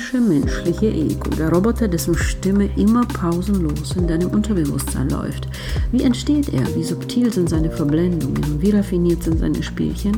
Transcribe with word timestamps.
organische 0.00 0.20
menschliche 0.20 0.86
Ego, 0.86 1.28
der 1.36 1.52
Roboter, 1.52 1.86
dessen 1.86 2.14
Stimme 2.16 2.70
immer 2.76 3.04
pausenlos 3.04 3.96
in 3.96 4.06
deinem 4.06 4.30
Unterbewusstsein 4.30 5.10
läuft. 5.10 5.46
Wie 5.92 6.02
entsteht 6.02 6.48
er? 6.54 6.74
Wie 6.74 6.82
subtil 6.82 7.30
sind 7.30 7.50
seine 7.50 7.70
Verblendungen? 7.70 8.62
Wie 8.62 8.70
raffiniert 8.70 9.22
sind 9.22 9.40
seine 9.40 9.62
Spielchen? 9.62 10.16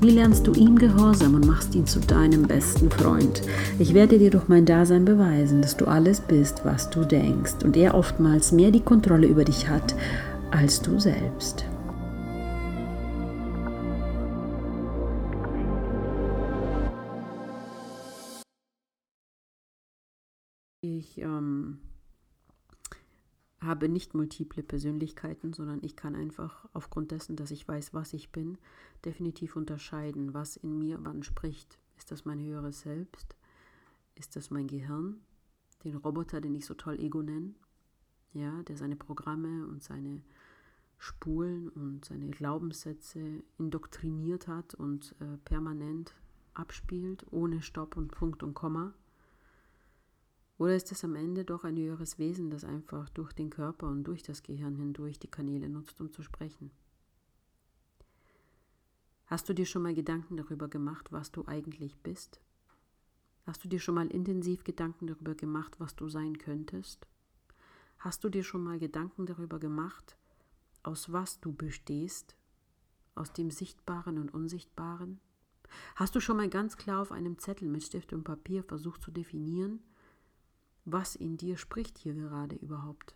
Wie 0.00 0.10
lernst 0.10 0.46
du 0.46 0.52
ihm 0.54 0.76
Gehorsam 0.76 1.36
und 1.36 1.46
machst 1.46 1.74
ihn 1.76 1.86
zu 1.86 2.00
deinem 2.00 2.42
besten 2.42 2.90
Freund? 2.90 3.42
Ich 3.78 3.94
werde 3.94 4.18
dir 4.18 4.30
durch 4.30 4.48
mein 4.48 4.66
Dasein 4.66 5.04
beweisen, 5.04 5.62
dass 5.62 5.76
du 5.76 5.84
alles 5.84 6.20
bist, 6.20 6.62
was 6.64 6.90
du 6.90 7.04
denkst 7.04 7.62
und 7.64 7.76
er 7.76 7.94
oftmals 7.94 8.50
mehr 8.50 8.72
die 8.72 8.80
Kontrolle 8.80 9.28
über 9.28 9.44
dich 9.44 9.68
hat 9.68 9.94
als 10.50 10.82
du 10.82 10.98
selbst. 10.98 11.64
Ich 20.84 21.18
ähm, 21.18 21.78
habe 23.60 23.88
nicht 23.88 24.14
multiple 24.14 24.64
Persönlichkeiten, 24.64 25.52
sondern 25.52 25.78
ich 25.84 25.94
kann 25.94 26.16
einfach 26.16 26.68
aufgrund 26.72 27.12
dessen, 27.12 27.36
dass 27.36 27.52
ich 27.52 27.66
weiß, 27.68 27.94
was 27.94 28.12
ich 28.12 28.32
bin, 28.32 28.58
definitiv 29.04 29.54
unterscheiden, 29.54 30.34
was 30.34 30.56
in 30.56 30.80
mir 30.80 30.98
wann 31.04 31.22
spricht. 31.22 31.78
Ist 31.96 32.10
das 32.10 32.24
mein 32.24 32.40
höheres 32.40 32.80
Selbst? 32.80 33.36
Ist 34.16 34.34
das 34.34 34.50
mein 34.50 34.66
Gehirn? 34.66 35.20
Den 35.84 35.96
Roboter, 35.96 36.40
den 36.40 36.56
ich 36.56 36.66
so 36.66 36.74
toll 36.74 36.98
Ego 36.98 37.22
nenne? 37.22 37.54
Ja, 38.32 38.64
der 38.64 38.76
seine 38.76 38.96
Programme 38.96 39.68
und 39.68 39.84
seine 39.84 40.20
Spulen 40.98 41.68
und 41.68 42.04
seine 42.04 42.28
Glaubenssätze 42.28 43.44
indoktriniert 43.56 44.48
hat 44.48 44.74
und 44.74 45.14
äh, 45.20 45.36
permanent 45.44 46.12
abspielt, 46.54 47.24
ohne 47.30 47.62
Stopp 47.62 47.96
und 47.96 48.10
Punkt 48.10 48.42
und 48.42 48.54
Komma. 48.54 48.94
Oder 50.62 50.76
ist 50.76 50.92
es 50.92 51.02
am 51.02 51.16
Ende 51.16 51.44
doch 51.44 51.64
ein 51.64 51.76
höheres 51.76 52.20
Wesen, 52.20 52.48
das 52.48 52.62
einfach 52.62 53.08
durch 53.08 53.32
den 53.32 53.50
Körper 53.50 53.88
und 53.88 54.04
durch 54.04 54.22
das 54.22 54.44
Gehirn 54.44 54.76
hindurch 54.76 55.18
die 55.18 55.26
Kanäle 55.26 55.68
nutzt, 55.68 56.00
um 56.00 56.12
zu 56.12 56.22
sprechen? 56.22 56.70
Hast 59.26 59.48
du 59.48 59.54
dir 59.54 59.66
schon 59.66 59.82
mal 59.82 59.92
Gedanken 59.92 60.36
darüber 60.36 60.68
gemacht, 60.68 61.10
was 61.10 61.32
du 61.32 61.44
eigentlich 61.48 61.96
bist? 61.96 62.40
Hast 63.44 63.64
du 63.64 63.68
dir 63.68 63.80
schon 63.80 63.96
mal 63.96 64.06
intensiv 64.06 64.62
Gedanken 64.62 65.08
darüber 65.08 65.34
gemacht, 65.34 65.80
was 65.80 65.96
du 65.96 66.08
sein 66.08 66.38
könntest? 66.38 67.08
Hast 67.98 68.22
du 68.22 68.28
dir 68.28 68.44
schon 68.44 68.62
mal 68.62 68.78
Gedanken 68.78 69.26
darüber 69.26 69.58
gemacht, 69.58 70.16
aus 70.84 71.10
was 71.10 71.40
du 71.40 71.52
bestehst? 71.52 72.36
Aus 73.16 73.32
dem 73.32 73.50
Sichtbaren 73.50 74.16
und 74.16 74.32
Unsichtbaren? 74.32 75.18
Hast 75.96 76.14
du 76.14 76.20
schon 76.20 76.36
mal 76.36 76.48
ganz 76.48 76.76
klar 76.76 77.02
auf 77.02 77.10
einem 77.10 77.36
Zettel 77.40 77.68
mit 77.68 77.82
Stift 77.82 78.12
und 78.12 78.22
Papier 78.22 78.62
versucht 78.62 79.02
zu 79.02 79.10
definieren, 79.10 79.80
was 80.84 81.14
in 81.14 81.36
dir 81.36 81.56
spricht 81.56 81.98
hier 81.98 82.14
gerade 82.14 82.56
überhaupt? 82.56 83.14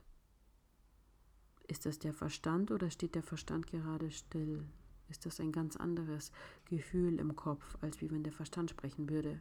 Ist 1.68 1.86
das 1.86 1.98
der 1.98 2.12
Verstand 2.12 2.70
oder 2.70 2.90
steht 2.90 3.14
der 3.14 3.24
Verstand 3.24 3.66
gerade 3.66 4.10
still? 4.10 4.64
Ist 5.08 5.26
das 5.26 5.40
ein 5.40 5.52
ganz 5.52 5.76
anderes 5.76 6.32
Gefühl 6.64 7.18
im 7.18 7.34
Kopf, 7.36 7.76
als 7.80 8.00
wie 8.00 8.10
wenn 8.10 8.22
der 8.22 8.32
Verstand 8.32 8.70
sprechen 8.70 9.08
würde? 9.08 9.40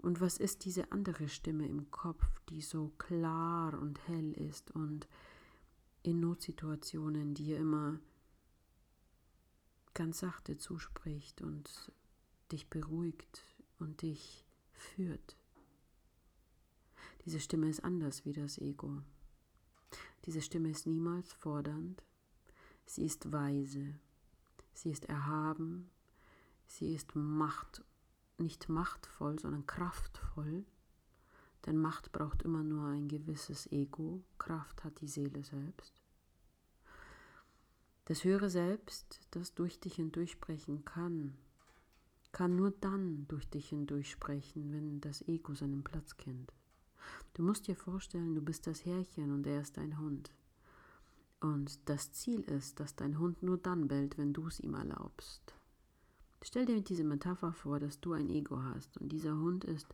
Und 0.00 0.20
was 0.20 0.38
ist 0.38 0.64
diese 0.64 0.92
andere 0.92 1.28
Stimme 1.28 1.66
im 1.66 1.90
Kopf, 1.90 2.24
die 2.48 2.60
so 2.60 2.92
klar 2.98 3.78
und 3.78 3.98
hell 4.06 4.32
ist 4.32 4.70
und 4.70 5.08
in 6.04 6.20
Notsituationen 6.20 7.34
dir 7.34 7.58
immer 7.58 7.98
ganz 9.94 10.20
sachte 10.20 10.56
zuspricht 10.56 11.42
und 11.42 11.92
dich 12.52 12.70
beruhigt 12.70 13.42
und 13.80 14.02
dich 14.02 14.46
führt? 14.72 15.36
Diese 17.24 17.40
Stimme 17.40 17.68
ist 17.68 17.84
anders 17.84 18.24
wie 18.24 18.32
das 18.32 18.58
Ego. 18.58 19.02
Diese 20.24 20.42
Stimme 20.42 20.70
ist 20.70 20.86
niemals 20.86 21.32
fordernd. 21.32 22.02
Sie 22.86 23.04
ist 23.04 23.32
weise. 23.32 23.94
Sie 24.72 24.90
ist 24.90 25.06
erhaben. 25.06 25.90
Sie 26.66 26.94
ist 26.94 27.14
Macht, 27.14 27.82
nicht 28.38 28.68
machtvoll, 28.68 29.38
sondern 29.38 29.66
kraftvoll. 29.66 30.64
Denn 31.66 31.76
Macht 31.76 32.12
braucht 32.12 32.42
immer 32.42 32.62
nur 32.62 32.88
ein 32.88 33.08
gewisses 33.08 33.70
Ego. 33.72 34.22
Kraft 34.38 34.84
hat 34.84 35.00
die 35.00 35.08
Seele 35.08 35.42
selbst. 35.42 36.00
Das 38.04 38.24
höhere 38.24 38.48
Selbst, 38.48 39.20
das 39.32 39.54
durch 39.54 39.80
dich 39.80 39.96
hindurchsprechen 39.96 40.84
kann, 40.84 41.36
kann 42.32 42.56
nur 42.56 42.70
dann 42.70 43.26
durch 43.28 43.48
dich 43.48 43.68
hindurchsprechen, 43.68 44.72
wenn 44.72 45.00
das 45.00 45.20
Ego 45.28 45.54
seinen 45.54 45.82
Platz 45.82 46.16
kennt. 46.16 46.52
Du 47.34 47.42
musst 47.42 47.66
dir 47.68 47.76
vorstellen, 47.76 48.34
du 48.34 48.42
bist 48.42 48.66
das 48.66 48.84
Härchen 48.84 49.32
und 49.32 49.46
er 49.46 49.60
ist 49.60 49.76
dein 49.76 49.98
Hund. 49.98 50.32
Und 51.40 51.88
das 51.88 52.12
Ziel 52.12 52.40
ist, 52.40 52.80
dass 52.80 52.96
dein 52.96 53.18
Hund 53.18 53.42
nur 53.42 53.58
dann 53.58 53.86
bellt, 53.86 54.18
wenn 54.18 54.32
du 54.32 54.48
es 54.48 54.58
ihm 54.60 54.74
erlaubst. 54.74 55.54
Stell 56.42 56.66
dir 56.66 56.80
diese 56.80 57.04
Metapher 57.04 57.52
vor, 57.52 57.78
dass 57.80 58.00
du 58.00 58.12
ein 58.12 58.28
Ego 58.28 58.62
hast 58.62 58.98
und 58.98 59.10
dieser 59.10 59.36
Hund 59.36 59.64
ist, 59.64 59.86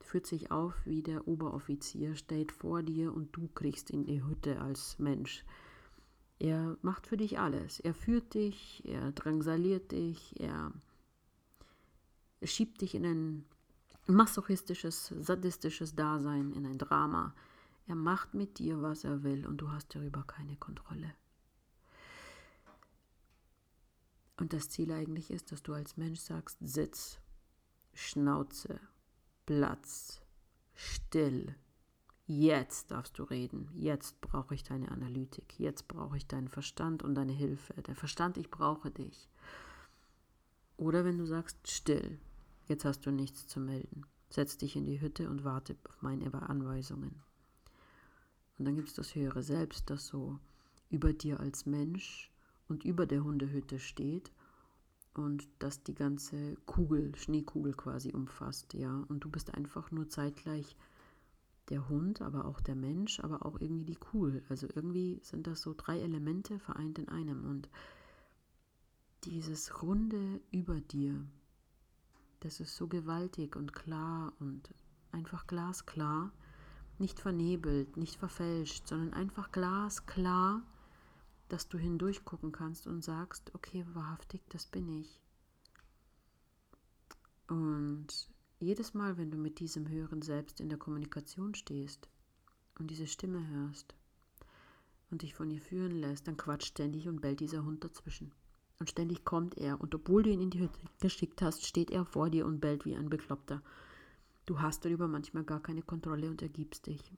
führt 0.00 0.26
sich 0.26 0.50
auf 0.50 0.74
wie 0.84 1.02
der 1.02 1.26
Oberoffizier, 1.26 2.14
steht 2.14 2.52
vor 2.52 2.82
dir 2.82 3.12
und 3.14 3.34
du 3.34 3.48
kriegst 3.48 3.90
in 3.90 4.04
die 4.04 4.22
Hütte 4.24 4.60
als 4.60 4.98
Mensch. 4.98 5.44
Er 6.38 6.76
macht 6.82 7.06
für 7.06 7.16
dich 7.16 7.38
alles. 7.38 7.80
Er 7.80 7.94
führt 7.94 8.34
dich, 8.34 8.82
er 8.84 9.12
drangsaliert 9.12 9.92
dich, 9.92 10.38
er 10.40 10.72
schiebt 12.42 12.80
dich 12.82 12.94
in 12.94 13.06
ein 13.06 13.44
masochistisches, 14.06 15.12
sadistisches 15.20 15.94
Dasein, 15.94 16.52
in 16.52 16.66
ein 16.66 16.78
Drama. 16.78 17.34
Er 17.86 17.94
macht 17.94 18.34
mit 18.34 18.58
dir, 18.58 18.82
was 18.82 19.04
er 19.04 19.22
will 19.22 19.46
und 19.46 19.58
du 19.58 19.70
hast 19.70 19.94
darüber 19.94 20.22
keine 20.24 20.56
Kontrolle. 20.56 21.14
Und 24.36 24.52
das 24.52 24.68
Ziel 24.68 24.90
eigentlich 24.92 25.30
ist, 25.30 25.52
dass 25.52 25.62
du 25.62 25.74
als 25.74 25.96
Mensch 25.96 26.20
sagst, 26.20 26.58
Sitz, 26.60 27.18
Schnauze, 27.92 28.80
Platz, 29.46 30.20
still. 30.74 31.54
Jetzt 32.26 32.90
darfst 32.90 33.18
du 33.18 33.22
reden. 33.24 33.68
Jetzt 33.74 34.20
brauche 34.20 34.54
ich 34.54 34.64
deine 34.64 34.90
Analytik. 34.90 35.58
Jetzt 35.58 35.86
brauche 35.88 36.16
ich 36.16 36.26
deinen 36.26 36.48
Verstand 36.48 37.02
und 37.02 37.14
deine 37.14 37.32
Hilfe. 37.32 37.74
Der 37.82 37.94
Verstand, 37.94 38.38
ich 38.38 38.50
brauche 38.50 38.90
dich. 38.90 39.28
Oder 40.76 41.04
wenn 41.04 41.18
du 41.18 41.26
sagst, 41.26 41.70
still, 41.70 42.18
Jetzt 42.66 42.84
hast 42.84 43.04
du 43.06 43.10
nichts 43.10 43.46
zu 43.46 43.60
melden. 43.60 44.06
Setz 44.30 44.56
dich 44.56 44.76
in 44.76 44.86
die 44.86 45.00
Hütte 45.00 45.28
und 45.28 45.44
warte 45.44 45.76
auf 45.88 46.02
meine 46.02 46.32
Anweisungen. 46.48 47.22
Und 48.58 48.64
dann 48.64 48.76
gibt 48.76 48.88
es 48.88 48.94
das 48.94 49.14
höhere 49.14 49.42
Selbst, 49.42 49.90
das 49.90 50.06
so 50.06 50.38
über 50.90 51.12
dir 51.12 51.40
als 51.40 51.66
Mensch 51.66 52.30
und 52.68 52.84
über 52.84 53.06
der 53.06 53.24
Hundehütte 53.24 53.78
steht 53.78 54.32
und 55.14 55.48
das 55.58 55.82
die 55.82 55.94
ganze 55.94 56.56
Kugel, 56.66 57.14
Schneekugel 57.16 57.72
quasi 57.74 58.12
umfasst, 58.12 58.74
ja. 58.74 59.04
Und 59.08 59.20
du 59.20 59.30
bist 59.30 59.54
einfach 59.54 59.90
nur 59.90 60.08
zeitgleich 60.08 60.76
der 61.68 61.88
Hund, 61.88 62.20
aber 62.20 62.44
auch 62.44 62.60
der 62.60 62.74
Mensch, 62.74 63.20
aber 63.20 63.46
auch 63.46 63.60
irgendwie 63.60 63.84
die 63.84 63.96
Kugel. 63.96 64.42
Also 64.48 64.66
irgendwie 64.74 65.20
sind 65.22 65.46
das 65.46 65.62
so 65.62 65.74
drei 65.76 66.00
Elemente 66.00 66.58
vereint 66.58 66.98
in 66.98 67.08
einem. 67.08 67.44
Und 67.44 67.68
dieses 69.24 69.82
Runde 69.82 70.40
über 70.50 70.80
dir, 70.80 71.24
das 72.44 72.60
ist 72.60 72.76
so 72.76 72.86
gewaltig 72.86 73.56
und 73.56 73.72
klar 73.72 74.34
und 74.38 74.74
einfach 75.12 75.46
glasklar, 75.46 76.30
nicht 76.98 77.18
vernebelt, 77.18 77.96
nicht 77.96 78.16
verfälscht, 78.16 78.86
sondern 78.86 79.14
einfach 79.14 79.50
glasklar, 79.50 80.62
dass 81.48 81.68
du 81.68 81.78
hindurchgucken 81.78 82.52
kannst 82.52 82.86
und 82.86 83.02
sagst, 83.02 83.54
okay, 83.54 83.86
wahrhaftig, 83.94 84.42
das 84.50 84.66
bin 84.66 84.88
ich. 84.88 85.22
Und 87.48 88.28
jedes 88.58 88.92
Mal, 88.92 89.16
wenn 89.16 89.30
du 89.30 89.38
mit 89.38 89.58
diesem 89.58 89.88
höheren 89.88 90.20
Selbst 90.20 90.60
in 90.60 90.68
der 90.68 90.78
Kommunikation 90.78 91.54
stehst 91.54 92.08
und 92.78 92.90
diese 92.90 93.06
Stimme 93.06 93.46
hörst 93.48 93.94
und 95.10 95.22
dich 95.22 95.34
von 95.34 95.50
ihr 95.50 95.62
führen 95.62 95.92
lässt, 95.92 96.28
dann 96.28 96.36
quatscht 96.36 96.68
ständig 96.68 97.08
und 97.08 97.22
bellt 97.22 97.40
dieser 97.40 97.64
Hund 97.64 97.84
dazwischen. 97.84 98.32
Und 98.78 98.90
ständig 98.90 99.24
kommt 99.24 99.56
er, 99.56 99.80
und 99.80 99.94
obwohl 99.94 100.22
du 100.22 100.30
ihn 100.30 100.40
in 100.40 100.50
die 100.50 100.60
Hütte 100.60 100.78
geschickt 101.00 101.42
hast, 101.42 101.66
steht 101.66 101.90
er 101.90 102.04
vor 102.04 102.30
dir 102.30 102.44
und 102.46 102.60
bellt 102.60 102.84
wie 102.84 102.96
ein 102.96 103.08
Bekloppter. 103.08 103.62
Du 104.46 104.60
hast 104.60 104.84
darüber 104.84 105.08
manchmal 105.08 105.44
gar 105.44 105.60
keine 105.60 105.82
Kontrolle 105.82 106.28
und 106.28 106.42
ergibst 106.42 106.86
dich. 106.86 107.12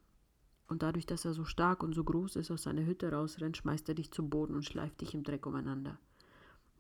Und 0.69 0.83
dadurch, 0.83 1.07
dass 1.07 1.25
er 1.25 1.33
so 1.33 1.45
stark 1.45 1.83
und 1.83 1.95
so 1.95 2.05
groß 2.05 2.37
ist, 2.37 2.51
aus 2.51 2.65
seiner 2.65 2.85
Hütte 2.85 3.11
rausrennt, 3.11 3.57
schmeißt 3.57 3.89
er 3.89 3.95
dich 3.95 4.11
zum 4.11 4.31
Boden 4.31 4.55
und 4.55 4.65
schleift 4.65 5.01
dich 5.01 5.15
im 5.15 5.23
Dreck 5.23 5.47
umeinander. 5.47 5.99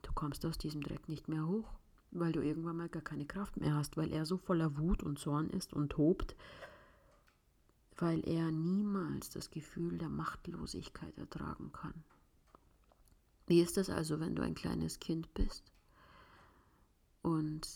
Du 0.03 0.13
kommst 0.13 0.45
aus 0.45 0.59
diesem 0.59 0.83
Dreck 0.83 1.09
nicht 1.09 1.29
mehr 1.29 1.47
hoch, 1.47 1.73
weil 2.11 2.33
du 2.33 2.41
irgendwann 2.41 2.77
mal 2.77 2.89
gar 2.89 3.03
keine 3.03 3.27
Kraft 3.27 3.57
mehr 3.57 3.75
hast, 3.75 3.97
weil 3.97 4.13
er 4.13 4.27
so 4.27 4.37
voller 4.37 4.77
Wut 4.79 5.03
und 5.03 5.19
Zorn 5.19 5.51
ist 5.51 5.73
und 5.73 5.91
tobt, 5.91 6.37
weil 7.97 8.27
er 8.29 8.51
niemals 8.51 9.31
das 9.31 9.51
Gefühl 9.51 9.99
der 9.99 10.09
Machtlosigkeit 10.09 11.17
ertragen 11.17 11.73
kann. 11.73 11.95
Wie 13.47 13.61
ist 13.61 13.79
es 13.79 13.91
also, 13.91 14.21
wenn 14.21 14.35
du 14.35 14.43
ein 14.43 14.55
kleines 14.55 14.99
Kind 14.99 15.33
bist 15.35 15.73
und 17.23 17.67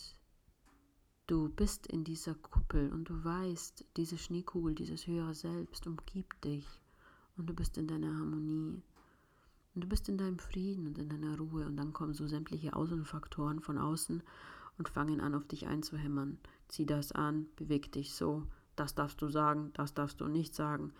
Du 1.30 1.48
bist 1.48 1.86
in 1.86 2.02
dieser 2.02 2.34
Kuppel 2.34 2.92
und 2.92 3.08
du 3.08 3.22
weißt, 3.22 3.84
diese 3.96 4.18
Schneekugel, 4.18 4.74
dieses 4.74 5.06
höhere 5.06 5.32
Selbst 5.32 5.86
umgibt 5.86 6.44
dich 6.44 6.66
und 7.36 7.48
du 7.48 7.54
bist 7.54 7.78
in 7.78 7.86
deiner 7.86 8.18
Harmonie 8.18 8.82
und 9.72 9.84
du 9.84 9.86
bist 9.86 10.08
in 10.08 10.18
deinem 10.18 10.40
Frieden 10.40 10.88
und 10.88 10.98
in 10.98 11.08
deiner 11.08 11.38
Ruhe 11.38 11.66
und 11.66 11.76
dann 11.76 11.92
kommen 11.92 12.14
so 12.14 12.26
sämtliche 12.26 12.74
Außenfaktoren 12.74 13.60
von 13.60 13.78
außen 13.78 14.24
und 14.76 14.88
fangen 14.88 15.20
an, 15.20 15.36
auf 15.36 15.46
dich 15.46 15.68
einzuhämmern. 15.68 16.38
Zieh 16.66 16.84
das 16.84 17.12
an, 17.12 17.46
beweg 17.54 17.92
dich 17.92 18.16
so, 18.16 18.44
das 18.74 18.96
darfst 18.96 19.22
du 19.22 19.28
sagen, 19.28 19.70
das 19.74 19.94
darfst 19.94 20.20
du 20.20 20.26
nicht 20.26 20.56
sagen. 20.56 20.92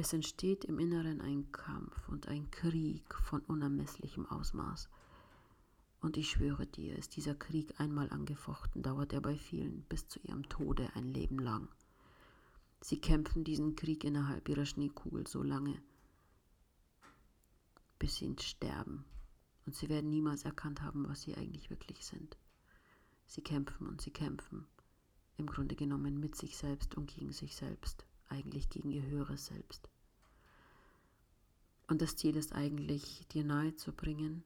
Es 0.00 0.14
entsteht 0.14 0.64
im 0.64 0.78
Inneren 0.78 1.20
ein 1.20 1.52
Kampf 1.52 2.08
und 2.08 2.26
ein 2.26 2.50
Krieg 2.50 3.14
von 3.16 3.42
unermesslichem 3.42 4.24
Ausmaß. 4.24 4.88
Und 6.00 6.16
ich 6.16 6.30
schwöre 6.30 6.66
dir, 6.66 6.96
ist 6.96 7.16
dieser 7.16 7.34
Krieg 7.34 7.78
einmal 7.78 8.08
angefochten, 8.08 8.82
dauert 8.82 9.12
er 9.12 9.20
bei 9.20 9.36
vielen 9.36 9.82
bis 9.90 10.08
zu 10.08 10.18
ihrem 10.20 10.48
Tode 10.48 10.88
ein 10.94 11.12
Leben 11.12 11.38
lang. 11.38 11.68
Sie 12.80 12.98
kämpfen 12.98 13.44
diesen 13.44 13.76
Krieg 13.76 14.02
innerhalb 14.02 14.48
ihrer 14.48 14.64
Schneekugel 14.64 15.26
so 15.26 15.42
lange, 15.42 15.82
bis 17.98 18.16
sie 18.16 18.34
sterben. 18.40 19.04
Und 19.66 19.74
sie 19.74 19.90
werden 19.90 20.08
niemals 20.08 20.46
erkannt 20.46 20.80
haben, 20.80 21.06
was 21.10 21.20
sie 21.20 21.36
eigentlich 21.36 21.68
wirklich 21.68 22.06
sind. 22.06 22.38
Sie 23.26 23.42
kämpfen 23.42 23.86
und 23.86 24.00
sie 24.00 24.12
kämpfen, 24.12 24.66
im 25.36 25.44
Grunde 25.44 25.76
genommen 25.76 26.18
mit 26.18 26.36
sich 26.36 26.56
selbst 26.56 26.94
und 26.94 27.06
gegen 27.06 27.32
sich 27.32 27.54
selbst, 27.54 28.06
eigentlich 28.30 28.70
gegen 28.70 28.90
ihr 28.90 29.04
höheres 29.06 29.46
Selbst. 29.46 29.89
Und 31.90 32.00
das 32.02 32.14
Ziel 32.14 32.36
ist 32.36 32.52
eigentlich, 32.52 33.26
dir 33.32 33.42
nahe 33.42 33.74
zu 33.74 33.92
bringen, 33.92 34.44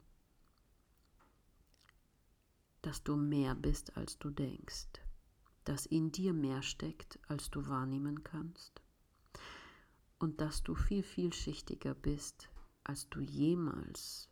dass 2.80 3.02
du 3.02 3.16
mehr 3.16 3.54
bist, 3.54 3.98
als 3.98 4.18
du 4.18 4.30
denkst, 4.30 4.88
dass 5.64 5.84
in 5.84 6.10
dir 6.10 6.32
mehr 6.32 6.62
steckt, 6.62 7.18
als 7.28 7.50
du 7.50 7.68
wahrnehmen 7.68 8.24
kannst 8.24 8.80
und 10.18 10.40
dass 10.40 10.62
du 10.62 10.74
viel 10.74 11.02
vielschichtiger 11.02 11.92
bist, 11.94 12.48
als 12.82 13.10
du 13.10 13.20
jemals 13.20 14.30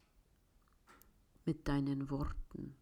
mit 1.44 1.68
deinen 1.68 2.08
Worten 2.08 2.74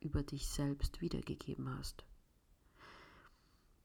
über 0.00 0.22
dich 0.22 0.48
selbst 0.48 1.02
wiedergegeben 1.02 1.68
hast. 1.76 2.06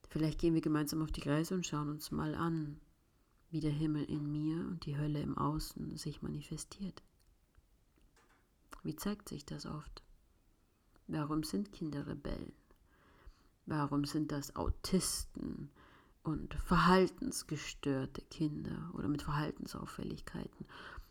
Vielleicht 0.08 0.40
gehen 0.40 0.54
wir 0.54 0.62
gemeinsam 0.62 1.02
auf 1.02 1.12
die 1.12 1.28
Reise 1.28 1.56
und 1.56 1.68
schauen 1.68 1.90
uns 1.90 2.10
mal 2.12 2.36
an, 2.36 2.80
wie 3.50 3.60
der 3.60 3.72
Himmel 3.72 4.04
in 4.06 4.32
mir 4.32 4.68
und 4.68 4.86
die 4.86 4.98
Hölle 4.98 5.22
im 5.22 5.38
Außen 5.38 5.98
sich 5.98 6.22
manifestiert. 6.22 7.04
Wie 8.84 8.96
zeigt 8.96 9.30
sich 9.30 9.46
das 9.46 9.66
oft? 9.66 10.04
Warum 11.08 11.44
sind 11.44 11.72
Kinder 11.72 12.06
Rebellen? 12.08 12.54
Warum 13.66 14.06
sind 14.06 14.32
das 14.32 14.56
Autisten 14.56 15.70
und 16.24 16.54
verhaltensgestörte 16.54 18.22
Kinder 18.30 18.92
oder 18.94 19.08
mit 19.08 19.22
Verhaltensauffälligkeiten? 19.22 20.66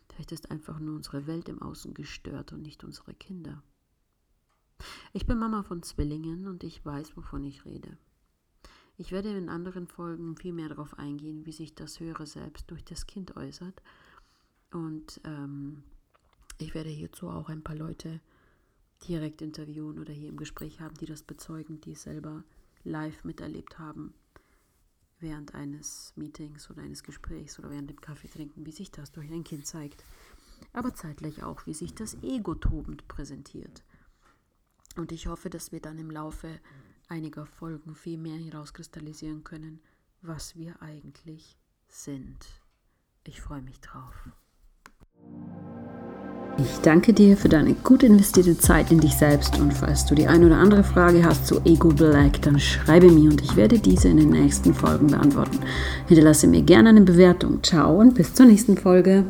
Vielleicht 0.09 0.31
ist 0.31 0.49
einfach 0.49 0.79
nur 0.79 0.95
unsere 0.95 1.27
Welt 1.27 1.49
im 1.49 1.61
Außen 1.61 1.93
gestört 1.93 2.53
und 2.53 2.61
nicht 2.61 2.83
unsere 2.83 3.13
Kinder. 3.13 3.61
Ich 5.13 5.25
bin 5.25 5.37
Mama 5.37 5.63
von 5.63 5.83
Zwillingen 5.83 6.47
und 6.47 6.63
ich 6.63 6.83
weiß, 6.85 7.15
wovon 7.17 7.43
ich 7.43 7.65
rede. 7.65 7.97
Ich 8.97 9.11
werde 9.11 9.29
in 9.29 9.49
anderen 9.49 9.87
Folgen 9.87 10.35
viel 10.35 10.53
mehr 10.53 10.69
darauf 10.69 10.97
eingehen, 10.97 11.45
wie 11.45 11.51
sich 11.51 11.75
das 11.75 11.99
höhere 11.99 12.25
Selbst 12.25 12.69
durch 12.71 12.83
das 12.83 13.05
Kind 13.05 13.37
äußert. 13.37 13.83
Und 14.71 15.21
ähm, 15.23 15.83
ich 16.57 16.73
werde 16.73 16.89
hierzu 16.89 17.29
auch 17.29 17.49
ein 17.49 17.63
paar 17.63 17.75
Leute 17.75 18.19
direkt 19.07 19.43
interviewen 19.43 19.99
oder 19.99 20.11
hier 20.11 20.29
im 20.29 20.37
Gespräch 20.37 20.81
haben, 20.81 20.95
die 20.95 21.05
das 21.05 21.21
bezeugen, 21.21 21.79
die 21.81 21.91
es 21.91 22.03
selber 22.03 22.43
live 22.83 23.23
miterlebt 23.23 23.77
haben 23.77 24.15
während 25.19 25.53
eines 25.53 26.13
Meetings 26.15 26.69
oder 26.69 26.81
eines 26.81 27.03
Gesprächs 27.03 27.59
oder 27.59 27.69
während 27.69 27.89
dem 27.89 28.01
Kaffee 28.01 28.27
trinken, 28.27 28.65
wie 28.65 28.71
sich 28.71 28.91
das 28.91 29.11
durch 29.11 29.31
ein 29.31 29.43
Kind 29.43 29.65
zeigt. 29.67 30.03
Aber 30.73 30.93
zeitgleich 30.95 31.43
auch, 31.43 31.65
wie 31.67 31.73
sich 31.73 31.93
das 31.93 32.21
Ego 32.23 32.55
tobend 32.55 33.07
präsentiert. 33.07 33.83
Und 34.95 35.11
ich 35.11 35.27
hoffe, 35.27 35.49
dass 35.49 35.71
wir 35.71 35.79
dann 35.79 35.99
im 35.99 36.09
Laufe 36.09 36.59
einiger 37.07 37.45
Folgen 37.45 37.95
viel 37.95 38.17
mehr 38.17 38.37
herauskristallisieren 38.37 39.43
können, 39.43 39.79
was 40.21 40.55
wir 40.55 40.81
eigentlich 40.81 41.57
sind. 41.87 42.45
Ich 43.23 43.41
freue 43.41 43.61
mich 43.61 43.79
drauf. 43.81 44.29
Ich 46.59 46.79
danke 46.81 47.13
dir 47.13 47.37
für 47.37 47.49
deine 47.49 47.73
gut 47.75 48.01
investierte 48.01 48.57
Zeit 48.57 48.91
in 48.91 48.99
dich 48.99 49.13
selbst 49.13 49.59
und 49.59 49.73
falls 49.73 50.05
du 50.05 50.15
die 50.15 50.27
ein 50.27 50.43
oder 50.43 50.57
andere 50.57 50.83
Frage 50.83 51.23
hast 51.23 51.45
zu 51.45 51.59
Ego 51.65 51.89
Black, 51.89 52.41
dann 52.41 52.59
schreibe 52.59 53.11
mir 53.11 53.29
und 53.29 53.41
ich 53.41 53.55
werde 53.55 53.77
diese 53.77 54.07
in 54.07 54.17
den 54.17 54.31
nächsten 54.31 54.73
Folgen 54.73 55.07
beantworten. 55.07 55.59
Hinterlasse 56.07 56.47
mir 56.47 56.63
gerne 56.63 56.89
eine 56.89 57.01
Bewertung. 57.01 57.61
Ciao 57.61 57.99
und 57.99 58.15
bis 58.15 58.33
zur 58.33 58.47
nächsten 58.47 58.75
Folge. 58.75 59.25